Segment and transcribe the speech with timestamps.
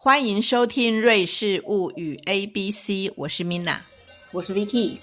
[0.00, 3.78] 欢迎收听《瑞士物语 A B C》，我是 Mina，
[4.30, 5.00] 我是 Vicky。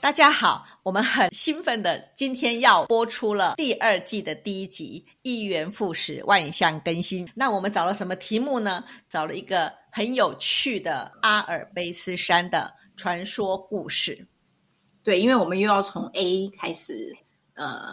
[0.00, 7.26] 大家好，我们很兴奋的，今天要播出了第二季的第一集《一元复始，万象更新》。
[7.34, 8.84] 那我们找了什么题目呢？
[9.08, 14.24] 找了一个很有趣的阿尔卑斯山的传说故事。
[15.02, 17.12] 对，因为我们又要从 A 开始，
[17.54, 17.92] 呃，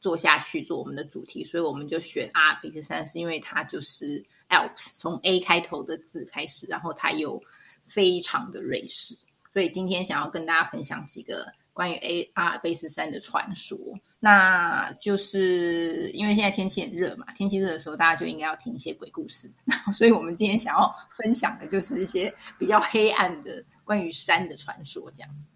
[0.00, 7.40] 做下去做我们的主题，所以我们就选阿尔卑斯山，是因为它就是 Alps，从 A 开头的字开始，然后它又
[7.86, 9.14] 非常的瑞士。
[9.52, 13.78] 所以今天想要跟大家分享几个关于 A 阿尔卑斯山的传说。
[14.20, 19.50] 那就是因为现在天气很热嘛，天气热的时候，大家就应该要听一些鬼故事。
[19.94, 25.50] 所以我们今天想要分享的就是一些比较黑暗的关于山的传说，这样子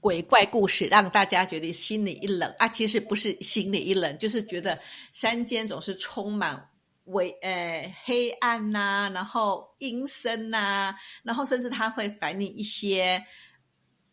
[0.00, 2.68] 鬼怪故事，让大家觉得心里一冷啊。
[2.68, 4.78] 其实不是心里一冷，就是觉得
[5.12, 6.66] 山间总是充满。
[7.06, 13.20] 为呃黑暗呐，然后阴森呐，然后甚至它会反映一些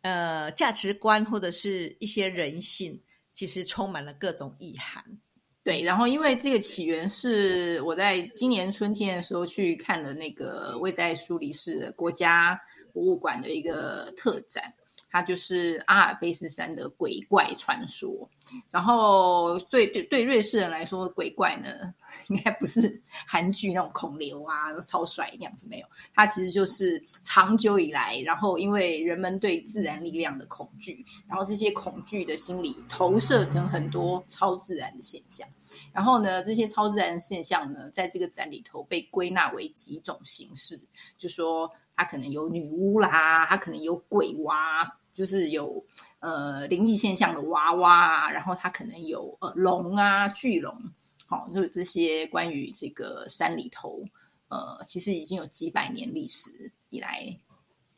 [0.02, 3.02] 呃价值观或者是一些人性，
[3.34, 5.04] 其实充满了各种意涵。
[5.64, 12.58] 对，然后因为这个起源是我在今年春天的时候去看了那个位在苏黎世国家
[12.94, 14.74] 博物馆的一个特展。
[15.18, 18.30] 它就是阿尔卑斯山的鬼怪传说，
[18.70, 21.92] 然后对对对瑞士人来说，鬼怪呢
[22.28, 35.50] 应该不是韩剧那种恐流啊超帅那样子没有，它其实就是长久以来，然后因为人们对自然力量的恐惧，然后这些恐惧的心理投射成很多超自然的现象，
[35.92, 40.80] 然后呢这些超自然现象呢，在这个展里头被归纳为几种形式，
[41.18, 41.68] 就说。
[42.00, 45.84] 它可能有女巫啦，它可能有鬼娃，就是有
[46.20, 50.72] 呃灵异现象的娃娃啊，然后它可能有呃龙啊巨龙，
[51.26, 54.00] 好，就是这些关于这个山里头
[54.50, 57.36] 呃，其实已经有几百年历史以来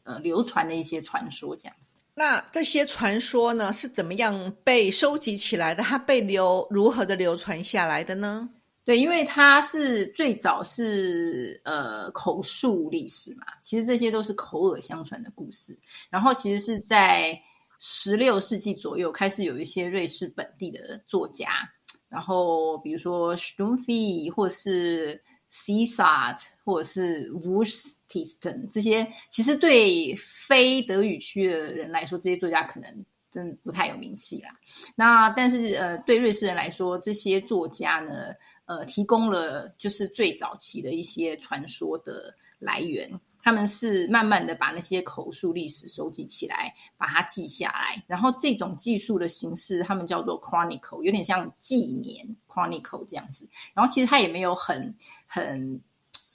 [0.03, 1.97] 呃流传的一些传说这样子。
[2.13, 5.84] 那这些传说呢，是怎么样被收集起来的？
[5.84, 8.50] 它被流如何的流传下来的呢？
[8.89, 15.77] 对，因为它是最早是呃口述历史嘛，其实这些都是口耳相传的故事。
[16.09, 17.39] 然后其实是在
[17.78, 21.49] 十六世纪左右开始有一些瑞士本地的作家，
[22.09, 26.35] 然后比如说 Stumfy 或是 Caesar
[26.66, 34.50] 或者是 w u s t i s t e n 这些，其实对非德语区的人来说，这些作家可能真不太有名气啦。
[34.95, 38.34] 那但是呃，对瑞士人来说，这些作家呢？
[38.66, 53.50] 呃，提供了就是最早期的一些传说的来源，他们是慢慢的把那些口述历史收集起来，把它记下来，然后这种记述的形式，他们叫做 chronicle，有点像纪年 chronicle 这样子。
[53.73, 55.81] 然后其实它也没有很很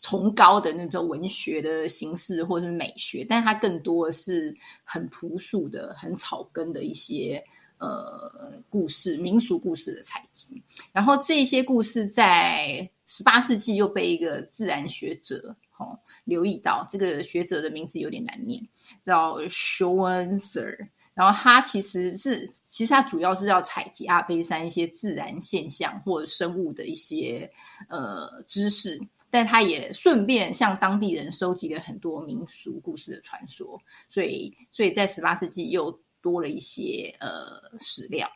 [0.05, 4.55] 崇高的那种文学的形式或者是美学，但是它更多的是
[4.85, 7.43] 很朴素的、很草根的一些。
[7.77, 10.63] 呃，故事民俗故事的采集，
[10.93, 18.67] 然后这些故事在十八世纪又被一个自然学者哦留意到，这个学者的名字有点难念，
[19.05, 27.51] 叫 s h o n s e r 然后它其实是，其实它主要是要采集阿卑山一些自然现象或者生物的一些
[27.89, 35.99] 呃知识，但它也顺便向当地人收集了很多民俗故事的传说，所以所以在十八世纪又。
[36.25, 38.27] 多了一些呃史料，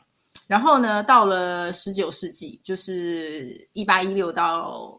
[0.47, 4.98] 然后呢，到了十九世纪，就是一八一六到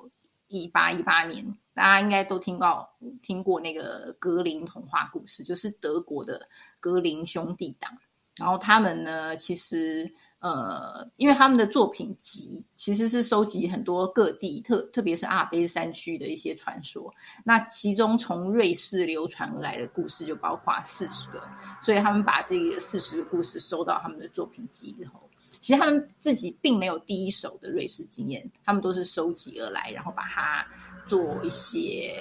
[0.51, 2.91] 一八一八年，大家应该都听到
[3.23, 6.47] 听过那个格林童话故事，就是德国的
[6.81, 7.91] 格林兄弟党。
[8.37, 17.13] 然后他们呢，其实呃，因为他们的作品集其实是收集很多各地特，特别是阿尔卑斯山区的一些传说。
[17.45, 21.43] 那其中从瑞士流传而来的故事就包括四十个，
[21.83, 25.29] 所以他们把这个四十个故事收到他们的作品集之后，
[25.61, 30.67] 其实他们自己并没有第一手的瑞士经验，他们都是收集而来，然后把它
[31.07, 32.21] 做一些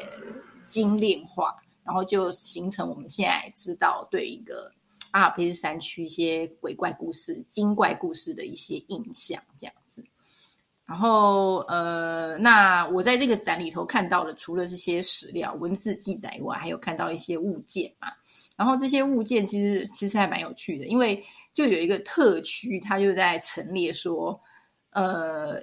[0.67, 4.71] 精炼化，然后就形成我们现在知道对一个。
[5.11, 10.05] 阿尔卑斯山区一些鬼怪故事、精怪故事的一些印象，这样子。
[10.85, 18.09] 然后，呃，那我在这个展里头看到的，除了这些史料、文字记载以外，还有看到一些物件嘛。
[18.55, 21.23] 然后这些物件其实其实还蛮有趣的，因为
[21.53, 24.39] 就有一个特区，他就在陈列说，
[24.91, 25.61] 呃，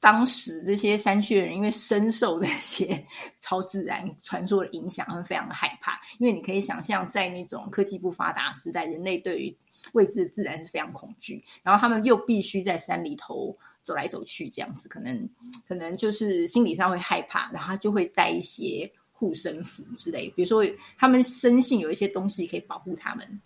[0.00, 3.04] 当时这些山区的人因为深受这些
[3.40, 6.00] 超自然传说的影响，他们非常的害怕。
[6.18, 9.56] 因为你可以想象，在那种科技不发达时代，人类对于
[9.92, 15.28] 未知的自然是非常恐惧，然后他们又必须在山里头走来走去，这样子可能
[15.68, 20.64] 可能就是心理上会害怕，然后他就会带一些护身符之类，比如说
[20.96, 23.40] 他们深信有一些东西可以保护他们。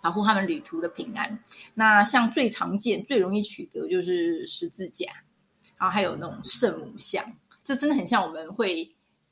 [0.00, 1.42] 保护他们旅途的平安。
[1.74, 5.06] 那像最常见、最容易取得就是十字架，
[5.76, 7.24] 然后还有那种圣母像，
[7.64, 8.88] 这真的很像我们会，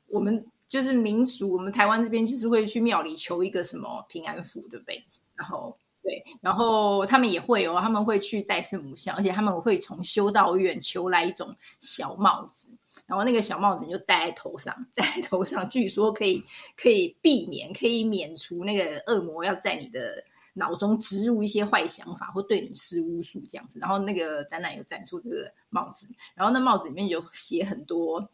[0.07, 5.03] 我们就是民俗，我们台湾这边就是会去庙里求一个什么平安符，对不对？
[5.35, 12.69] 然后对，然后他们也会哦，他们会去戴圣母像，而且他们会从修道院求来一种小帽子，
[13.05, 16.43] 然后那个小帽子你就戴在头上，戴在头上，据说可以
[16.75, 20.23] 可以避免，可以免除那个恶魔要在你的。
[20.57, 28.27] 脑中植入一些坏想法，或对你施巫术这样子，然后那个展览有展出这个帽子，然后那帽子里面有写很多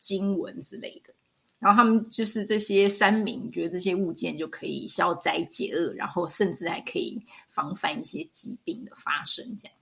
[0.00, 1.14] 经文之类的，
[1.58, 9.74] 然后他们就是这些山民觉得这些物件就可以消灾解厄，然后甚至还可以防范一些疾病的发生这样。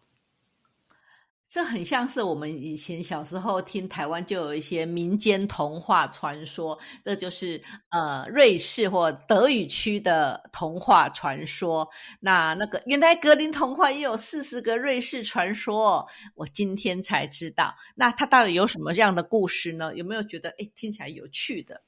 [1.58, 11.88] 这很像是我们以前小时候听台湾就有一些民间童话传说，这就是呃瑞士或德语区的童话传说。
[12.20, 16.06] 那那个原来格林童话也有四十个瑞士传说，
[16.36, 17.74] 我今天才知道。
[17.96, 19.92] 那它到底有什么样的故事呢？
[19.96, 21.82] 有没有觉得哎听起来有趣的？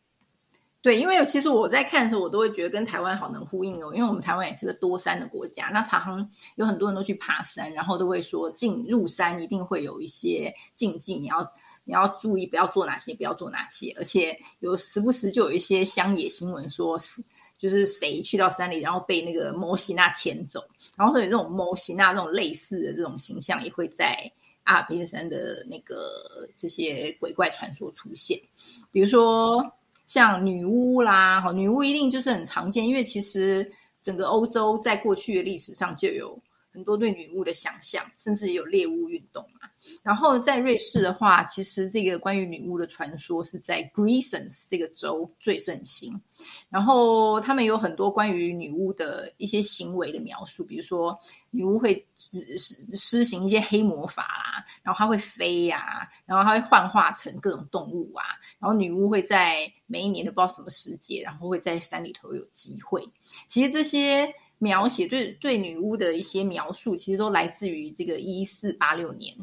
[0.82, 3.92] 对，因为其实我在看的时候，我都会觉得跟台湾好能呼应哦。
[3.94, 11.52] 因为我们台湾也是个多山的国家，那常常有很多人都去爬山，然后都会说进入山一定会有一些禁忌，你要
[11.84, 13.94] 你要注意不要做哪些，不要做哪些。
[13.98, 17.22] 而且有时不时就有一些乡野新闻，说是
[17.58, 20.64] 就是谁去到山里，然后被那个摩西娜牵走，
[20.96, 24.16] 然后所以这种摩西娜这种类似的这种形象也会在
[24.62, 26.10] 阿尔卑斯山的那个
[26.56, 28.40] 这些鬼怪传说出现，
[28.90, 29.62] 比如说。
[30.10, 33.70] 像女巫啦，哈，女巫一定就是很常见，因为其实
[34.02, 36.36] 整个欧洲在过去的历史上就有
[36.72, 39.59] 很多对女巫的想象，甚至也有猎巫运动嘛。
[40.04, 46.20] 然后在瑞士的话，其实这个关于女巫的传说是在 Grisons 这个州最盛行。
[46.68, 51.18] 然后他们有很多关于女巫的一些行为的描述，比如说
[51.50, 58.24] 女巫会施施施行一些黑魔法啦，然后她会飞呀，然后她会幻化成各种动物啊，
[58.58, 63.02] 然后女巫会在每一年都不知道什么时节，然后会在山里头有机会。
[63.46, 69.34] 其实这些描写对对女巫的一些描述，其实都来自于这个一四八六年。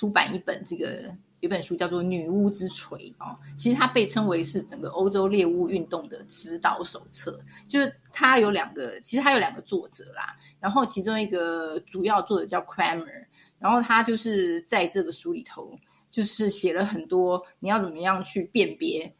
[0.00, 7.38] 出版一本这个有本书叫做《女巫之锤》哦，其实它被称为是整个欧洲猎巫运动的指导手册。
[7.68, 13.26] 就是它有两个，其实它有两个作者啦，然后其中一个主要作者叫 Kramer，
[13.58, 15.78] 然后他就是在这个书里头
[16.10, 19.14] 就是写了很多你要怎么样去辨别。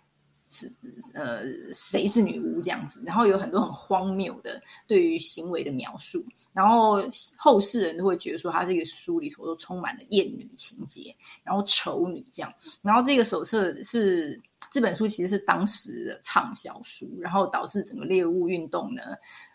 [0.51, 0.71] 是
[1.15, 3.01] 呃，谁是女巫这样子？
[3.07, 7.01] 然后有很多很荒谬的对于行为的描述，然后
[7.39, 11.15] 后世人都会觉得说，他这个书里头都充满了艳女情节，
[11.45, 12.53] 然后丑女这样。
[12.83, 14.41] 然后这个手册是
[14.73, 19.03] 这本书其实是当时的畅销书，然后导致整个猎物运动呢，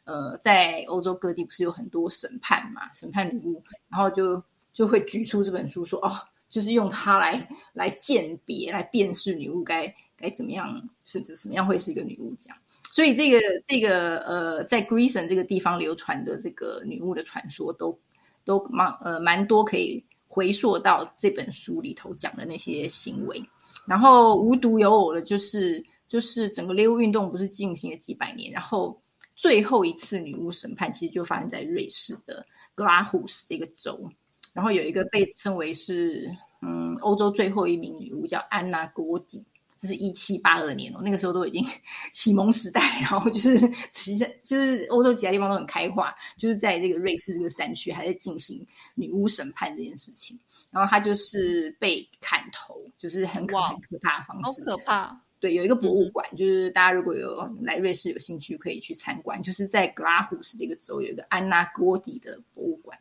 [0.06, 6.12] 呃，在欧洲各地不是有很多审判嘛，审判女巫，然后就就会举出这本书说，哦，
[6.56, 9.94] 就是用它来来鉴别、来辨识女巫该。
[10.18, 10.82] 该怎么样？
[11.04, 12.58] 是指什么样会是一个女巫这样？
[12.90, 18.00] 所以这个这个呃，在 Grison 这个地方流传的这个女巫的传说，都
[18.46, 23.44] 都蛮呃蛮多可以回溯到这本书里头讲的那些行为。
[23.90, 28.98] 然后无独有偶的，就是就是整个猎巫运动不是进行了几百年，然后
[29.36, 34.10] 最后一次女巫审判其实就发生在瑞士的格拉胡斯这个州。
[34.54, 36.32] 然后有一个被称为是
[36.62, 39.46] 嗯欧洲最后一名女巫叫安娜郭迪。
[39.78, 41.62] 这是一七八二年哦，那个时候都已经
[42.10, 43.60] 启蒙时代，然后就是
[43.92, 50.40] 其实就是欧洲其他地方都很开化，就是在这个瑞士这个山区还在进行女巫审判这件事情，
[50.72, 55.22] 然后她就是被砍头，就是很可很可怕的方式，好可怕。
[55.42, 62.98] 对，有一个博物馆，就是大家如果有来瑞士有兴趣可以去参观，就是在格拉胡斯这个州有一个安娜郭迪的博物馆，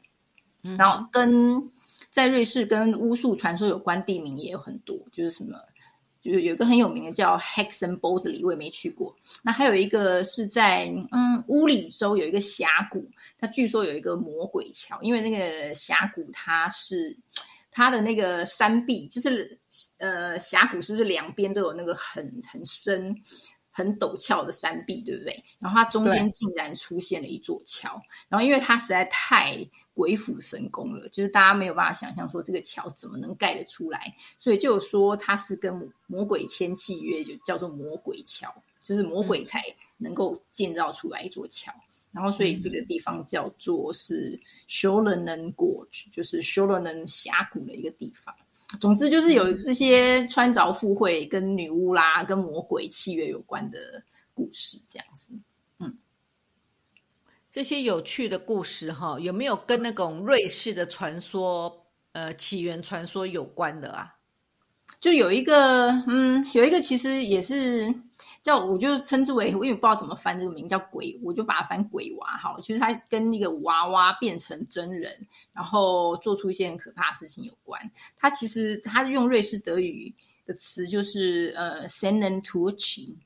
[0.76, 1.70] 然后跟
[2.14, 5.59] 在瑞士跟巫术传说有关地名也有很多，就是什么。
[6.21, 9.14] 就是有一个很有名的叫 Hexen Bodley，我也没去过。
[9.42, 13.04] 那还有一个是在嗯乌里州有一个峡谷，
[13.37, 17.14] 它据说有一个魔鬼桥，因为那个峡谷它是
[17.71, 19.59] 它的那个山壁，就是
[19.99, 23.14] 呃峡谷是不是两边都有那个很很深
[23.76, 25.45] 很陡峭的山壁，对不对？
[25.59, 29.52] 然后它中间竟然出现了一座桥，然后因为它实在太
[29.93, 39.61] 鬼斧神工了，就是大家没有办法想象说这个桥怎么能盖得出来，所以就有说它是跟魔鬼签契约，就叫做魔鬼桥，就是魔鬼才
[39.97, 41.75] 能够建造出来一座桥。
[42.12, 48.33] 然后所以这个地方叫做是 e n e n Gorge，就是 e n e n 峡谷的一个地方。
[48.80, 54.02] 总之就是有这些穿着附会跟女巫啦、跟魔鬼契约有关的
[54.33, 55.33] 故事，这样子。
[55.78, 55.97] 嗯，
[57.50, 64.13] 这些有趣的故事哈，有没有跟那种瑞士的传说、呃起源传说有关的啊？
[65.04, 67.94] 就有一个，嗯，有一个其实也是
[68.42, 72.62] 叫，我就称之为，我也不知道怎么翻这个名，叫鬼，我就把它翻鬼娃好了。
[72.62, 75.12] 其实它跟那个娃娃变成真人，
[75.52, 77.78] 然后做出一些很可怕的事情有关。
[78.16, 80.11] 它其实它用瑞士德语
[80.46, 83.18] 的词就是呃 s e n e n t u c h i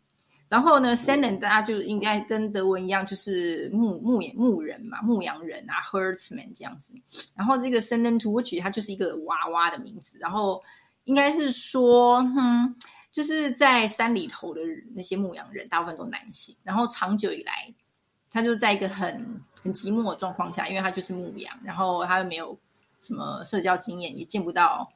[0.49, 6.92] 然后呢 s e n e n 大家就应该跟德文一样，就是牧牧牧人嘛，牧羊人啊，herdsman 这样子。
[7.37, 10.61] 然后这个 s e n e n t u c h i 它就是一个娃娃的名字，然后。
[11.08, 12.76] 应该是说，嗯，
[13.10, 14.60] 就是在山里头的
[14.94, 16.54] 那些牧羊人，大部分都男性。
[16.62, 17.72] 然后长久以来，
[18.30, 22.54] 他就在一个很很寂寞的状况下，因为他就是牧羊，然后他又没有
[23.00, 24.86] 什么社交经验，也见不到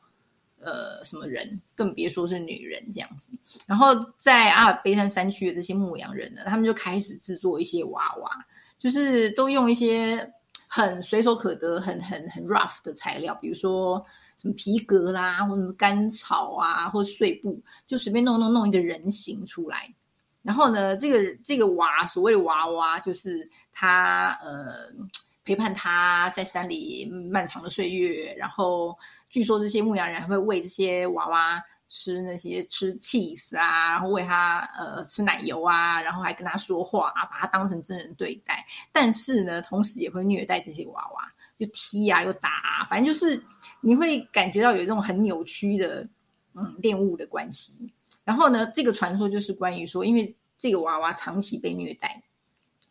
[0.61, 3.31] 呃什么人，更别说是女人这样子。
[3.67, 8.31] 然后在阿尔卑斯山区的这些牧羊人呢，他们就开始制作一些娃娃，
[8.79, 10.35] 就是都用一些。
[10.75, 14.03] 很随手可得、很很很 rough 的材料，比如说
[14.39, 19.95] 什么皮革啦，或什么干草啊，或碎布，就随便弄弄弄一个人形出来。
[20.41, 24.89] 然后呢，这个这个娃，所谓的娃娃，就是他呃
[25.45, 28.35] 陪伴他在山里漫长的岁月。
[28.39, 28.97] 然后
[29.29, 31.63] 据说这些牧羊人会喂这些娃娃。
[31.95, 38.65] 吃那些吃 cheese 啊，然后喂他呃吃奶油啊，然后还跟他说话啊，把他当成真人对待。
[38.91, 43.39] 但是呢，同时也会虐待这些娃娃，就踢啊，又打，啊，反正就是
[43.83, 46.09] 你会感觉到有这种很扭曲的
[46.55, 47.93] 嗯恋物的关系。
[48.25, 52.23] 然后呢，这个传说就是关于说，因为这个娃娃长期被虐待，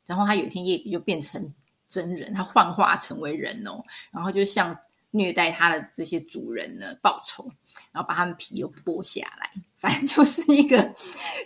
[0.06, 1.52] 然后他有一天夜里就变成
[1.88, 4.78] 真人，他幻化成为人哦，然后就像。
[5.12, 7.44] 虐待他的这些主人呢，报仇，
[7.92, 10.94] 然后把他们皮又剥下来，反正就是一个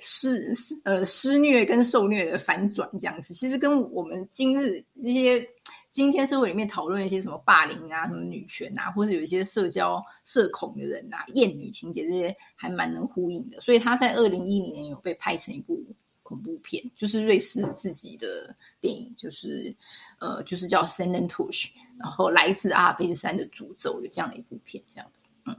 [0.01, 0.53] 施
[0.83, 3.33] 呃施虐跟受虐的反转这样子。
[3.33, 5.47] 其实跟我们今日这些
[5.89, 13.59] 今天社会里面讨论一些什么霸凌啊、什么女权啊，或者有一些社交社恐的人啊、厌女情节这些，还蛮能呼应的。
[13.61, 15.75] 所以他在二零一零年有被拍成一部。
[16.25, 19.75] 恐怖片就是瑞士自己的电影，就是
[20.17, 25.55] 呃，就是叫《s e n e n t u s h 然后来自阿尔卑斯山的诅咒，有这样的一部片，这样子，嗯。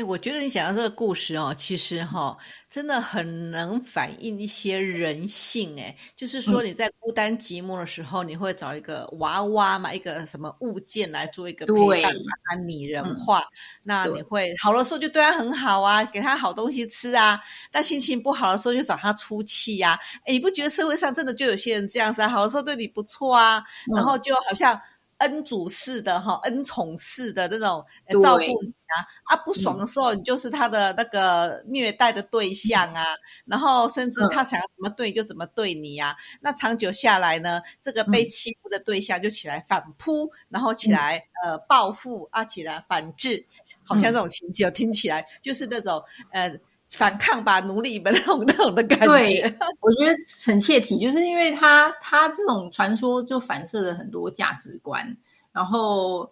[0.00, 2.34] 哎，我觉得你讲的这个故事哦，其实哈，
[2.70, 5.78] 真的很能反映一些人性。
[5.78, 13.42] 哎，就是说你在孤单寂寞的时候，你会找一个娃娃嘛，一个什么物件来做一个陪伴，把它拟人化。
[13.82, 17.38] 那你会好的时候就对他很好啊，给他好东西吃啊。
[17.70, 19.98] 但心情不好的时候就找他出气呀。
[20.24, 22.28] 哎，你不觉得社会上真的就有些人这样子啊？
[22.28, 23.62] 好的时候对你不错啊，
[23.94, 24.80] 然后就好像。
[25.20, 27.82] 恩主式的哈，恩宠式的那种
[28.20, 33.04] 照顾你啊，啊不爽的时候，你就是他的那个虐待的对象啊，
[33.46, 43.46] 然后甚至他想要怎么对你就怎么对你呀，那长久下来呢，这个被欺负的对象就起来反扑，然后起来呃报复啊，起来反制，
[43.84, 46.58] 好像这种情节听起来就是那种呃。
[46.96, 49.06] 反抗吧，奴隶们那种那种的感觉。
[49.06, 55.16] 对，我觉得很切题，就是因为他他这种传说就反射了很多价值观，
[55.52, 56.28] 然后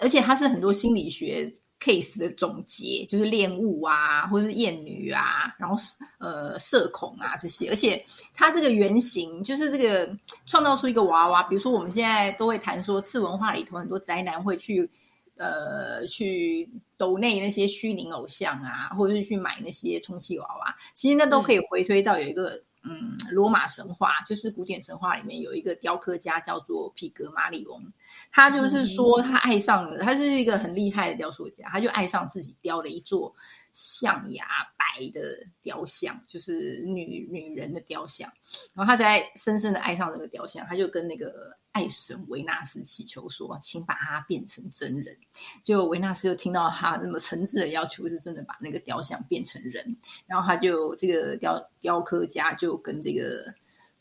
[0.00, 5.76] 而且他是很多心理学 case 的总结，就是恋物啊，或是厌女啊，然后
[6.18, 8.02] 呃社恐啊这些，而且
[8.34, 10.12] 他这个原型就是这个
[10.44, 14.90] 创造出一个娃娃，比如说我们现在都会谈说次文化里头很多宅男会去。
[15.36, 27.82] 呃，去抖内那些虚拟偶像啊，或者是去买那些充气娃娃，其实那都可以回推到有一个嗯，罗马神话，就是古典神话里面有一个雕刻家叫做皮格马里翁，
[28.30, 33.34] 他就是说他爱上了，他是一个很厉害的雕塑家，他就爱上自己雕了一座
[33.74, 34.46] 象牙
[34.78, 38.32] 白的雕像，就是女女人的雕像，
[38.72, 41.54] 然后他才深深的爱上这个雕像，他就跟那个。
[41.74, 45.18] 爱神维纳斯祈求说：“请把它变成真人。”
[45.64, 49.96] 就维纳斯就听到他那么诚挚的要求，是真的把那个雕像变成人。
[50.28, 53.52] 然后他就这个雕雕刻家就跟这个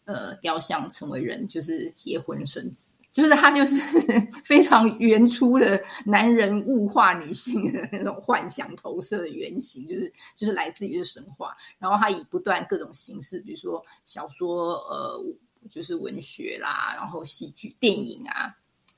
[0.05, 2.93] 呃雕像成为人，就是结婚生子。
[3.13, 3.75] 就是他就是
[4.43, 11.55] 非常原初的男人物化女性的那种幻想投射的原型，就是就是来自于神话。
[11.77, 15.23] 然后他以不断各种形式，比如说小说，呃，
[15.69, 18.51] 就是文学啦，然后戏剧、电影啊，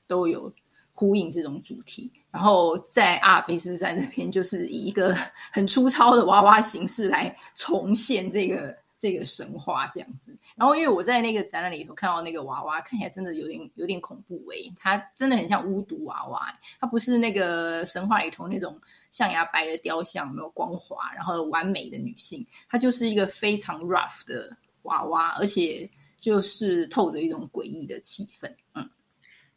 [0.06, 0.50] 都有
[0.94, 2.10] 呼应这种主题。
[2.30, 5.14] 然后在阿尔卑斯山这边，就是以一个
[5.52, 8.74] 很粗糙的娃娃形式来重现这个。
[8.98, 25.88] 这个神话这样子，然后因为我在那个展览里头看到那个娃娃，看起来真的有点有点恐怖诶，它真的很像巫毒娃娃，它不是那个神话里头那种象牙白的雕像，没有光滑，然后完美的女性，它就是一个非常 rough 的娃娃，而且
[26.18, 28.88] 就是透着一种诡异的气氛，嗯。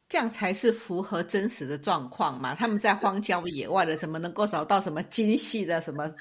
[0.09, 2.55] 这样才是符合真实的状况嘛？
[2.55, 6.11] 他们在荒郊野外的，怎么能够找到什么精细的什么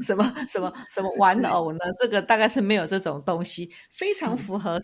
[0.00, 1.80] 什么什么什么玩偶呢？
[1.98, 4.78] 这个大概是没有这种东西，非常符合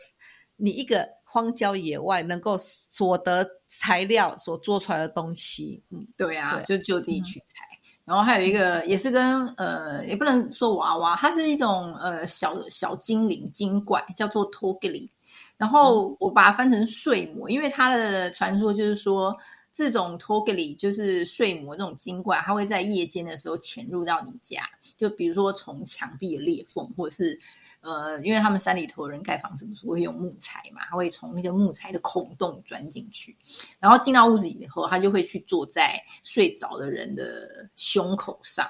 [0.56, 5.80] 你一个荒郊野外能够所得材料所做出来的东西。
[5.90, 7.64] 嗯，对啊，就就地取材。
[8.04, 15.08] 然后还有一个也是跟呃，也不能说娃娃，它是一种呃小小精灵精怪，叫做托格里。
[15.56, 19.36] 然后我把它翻成睡魔，因为它的传说就是说，
[19.72, 24.62] 这种托格里就是睡魔这种精怪，它会在夜间的时候潜入到你家，
[24.96, 27.38] 就比如说从墙壁的裂缝，或者是
[27.80, 33.36] 呃，因为他们山里头人盖房子不是会用木材嘛，它会从那个木材的孔洞钻进去，
[33.80, 38.68] 然后进到屋子里以后，他就会去坐在睡着的人的胸口上。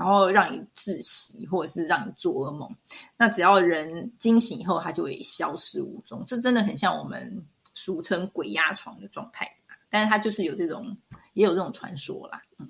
[0.00, 2.74] 然后让你窒息，或者是让你做噩梦。
[3.18, 6.24] 那只要人惊醒以后，它就会消失无踪。
[6.26, 9.46] 这真的很像我们俗称“鬼压床”的状态。
[9.90, 10.96] 但是它就是有这种，
[11.34, 12.40] 也有这种传说啦。
[12.58, 12.66] 嗯，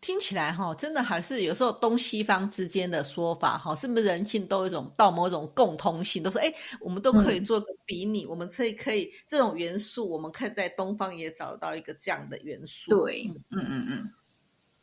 [0.00, 6.24] 听起来哈，真的还是有时候东西方之间的说法哈，是不是人性都有一种到某种共通性？
[6.24, 12.90] 都说哎，我们都可以做个比拟，我们可以可以这种元素，我们可以在东方也找到一个这样的元素。
[12.90, 14.10] 对，嗯嗯嗯。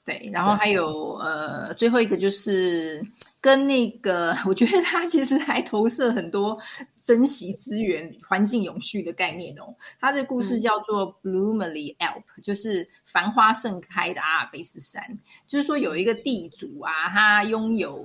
[0.10, 3.00] 对，然后还有呃，最后一个就是
[3.40, 6.58] 跟那个，我觉得他其实还投射很多
[6.96, 9.76] 珍惜资源、环境永续的概念哦。
[10.00, 15.04] 他的故事叫做 Bloomily Alp，就是繁花盛开的阿尔卑斯山。
[15.46, 18.04] 就是说有一个地主啊，他拥有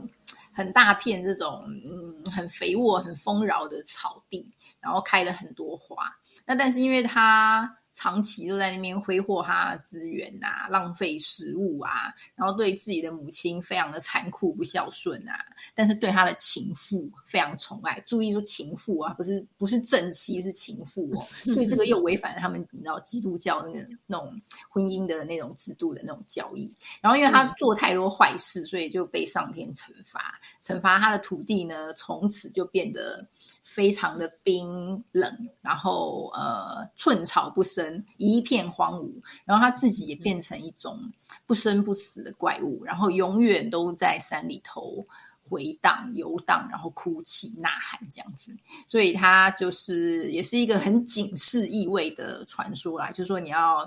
[0.53, 6.15] 很大片这种嗯很肥沃、很丰饶的草地，然后开了很多花。
[6.45, 15.39] 那但是因为他长期都在那边挥霍他的资源啊，浪费食物啊，然后对自己的母亲非常的残酷不孝顺啊，
[15.77, 18.03] 但是对他的情妇非常宠爱。
[18.05, 21.25] 注意说情妇啊，不是不是正妻，是情妇哦。
[21.55, 26.75] 所以这个又违反了他们你知道基督教那个那种婚姻的那种制度的那种教义。
[27.01, 33.25] 然后因为他做太多坏事，所以就被上天惩罚，惩罚他的土地呢，从此就变得
[33.63, 37.84] 非常的冰冷，然后呃寸草不生。
[38.17, 39.11] 一片荒芜，
[39.45, 40.99] 然后他自己也变成一种
[41.47, 45.07] 不生不死的怪物，然后永远都在山里头
[45.47, 48.51] 回荡、游荡，然后哭泣、呐喊这样子。
[48.89, 53.87] 所以他就是也是一个很警示意味的传说啦，就是说你要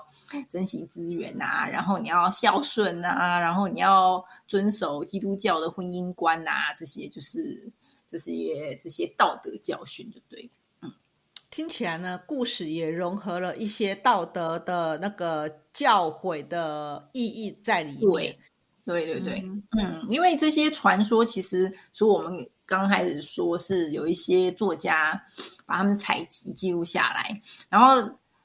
[0.50, 7.72] 珍惜资源啊，然后你要孝顺啊，然后你要遵守基督教的婚姻观啊，这些就是
[8.06, 10.50] 这些这些道德教训，就对。
[11.50, 18.36] 听起来呢，故事也融合了一些道德的那个教诲的意义在里面。
[18.84, 19.44] 对，对，对，对，
[19.78, 22.34] 嗯，因为这些传说其实，除我们
[22.66, 25.22] 刚开始说是有一些作家
[25.66, 27.96] 把他们采集记录下来，然后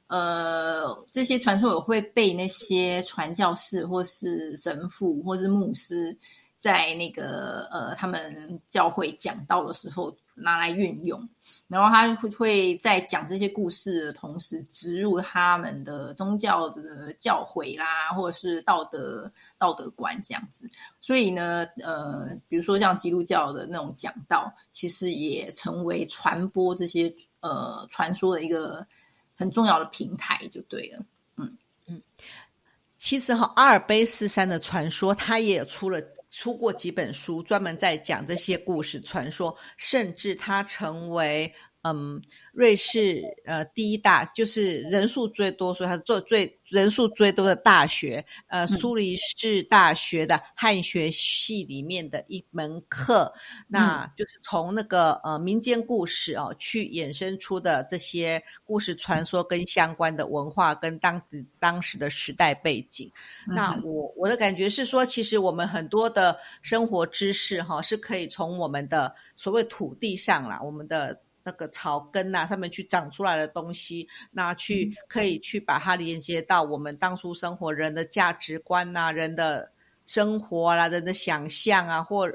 [0.08, 6.16] 呃，这些传说也会被那些传教士或是神父或是牧师
[6.62, 10.16] 在那个呃他们教会讲道的时候。
[10.34, 11.28] 拿来运用，
[11.68, 20.66] 然后他会会在讲这些故事的同时植入他们的宗教的教诲啦，或者是道德道德观这样子。
[21.02, 28.86] 所以呢，呃，比如说像基督教的那种讲道，其实也成为传播这些呃传说的一个
[29.36, 31.04] 很重要的平台，就对了。
[31.36, 32.02] 嗯嗯。
[33.02, 41.52] 其实哈，阿尔卑斯山的传说，他也出了出过几本书，专门在讲这些故事传说，甚至他成为。
[41.84, 53.32] 嗯，瑞士呃第一大就是人数最多，所以它做最人数最多的大学，呃苏黎世大学的汉学系里面的一门课，
[53.66, 63.10] 那就是从那个呃民间故事哦去衍生出的这些故事传说跟相关的文化跟当时当时的时代背景。
[63.44, 71.20] 那我我的感觉是说，其实我们很多的生活知识哈是可以从我们的所谓土地上啦，我们的。
[71.44, 79.70] 那个草根呐、上面去长出来的东西，那去可以去把它连接到我们当初生活人的价值观呐、人的
[80.06, 82.28] 生活啦、人的想象啊，或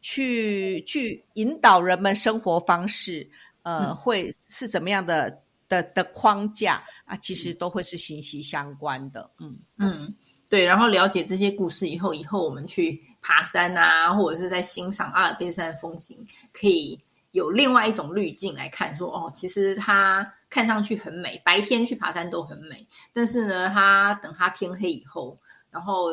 [0.00, 3.28] 去去引导人们生活方式，
[3.62, 7.16] 呃，嗯会是怎么样的的的框架啊？
[7.16, 9.30] 其实都会是息息相关的。
[9.38, 10.14] 嗯，嗯，
[10.50, 16.18] 对，然后了解这些故事以后，以后我们去爬山啊，或者是在欣赏阿尔卑斯山的风景，
[16.52, 17.00] 可以
[17.34, 25.36] 有另外一种滤镜来看说，哦，其实它看上去很美，白天去爬山都很美，但是呢，它等它天黑以后，
[25.68, 26.04] 然后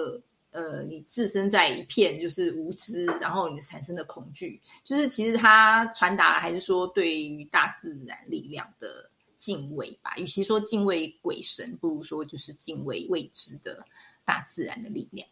[0.50, 9.08] 呃，你置身在一片就是无知，然后你产生的恐惧，就是其实它传达的还是说对于大自然力量的
[9.38, 10.16] 敬畏吧。
[10.18, 13.86] 与其说敬畏鬼神，不如说就是敬畏未知的
[14.26, 15.28] 大自然的力量。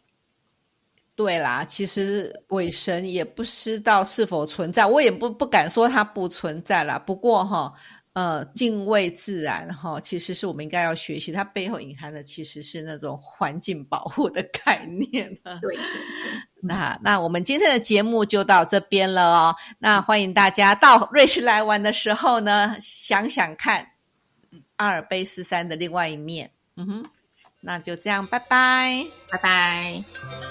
[1.22, 6.98] 对啦，其实鬼神也不知道是否存在，我也不不敢说它不存在啦。
[6.98, 7.70] 不过哈，
[8.14, 15.58] 呃，敬畏自然哈，其实是我们应该要学习，它背后隐含的其实是那种环境保护的概念呢。
[15.60, 15.78] 对，
[16.62, 19.54] 那那我们今天的节目就到这边了哦。
[19.78, 23.86] 那欢迎大家到瑞士来玩的时候呢，想想看
[24.76, 26.50] 阿尔卑斯山的另外一面。
[26.78, 27.04] 嗯哼，
[27.60, 29.04] 那就这样，拜拜。
[29.30, 30.49] 拜拜。